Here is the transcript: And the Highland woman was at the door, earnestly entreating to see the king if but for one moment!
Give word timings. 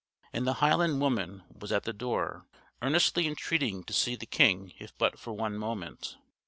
And 0.33 0.47
the 0.47 0.53
Highland 0.53 0.99
woman 0.99 1.43
was 1.53 1.71
at 1.71 1.83
the 1.83 1.93
door, 1.93 2.47
earnestly 2.81 3.27
entreating 3.27 3.83
to 3.83 3.93
see 3.93 4.15
the 4.15 4.25
king 4.25 4.73
if 4.79 4.97
but 4.97 5.19
for 5.19 5.31
one 5.33 5.55
moment! 5.55 6.17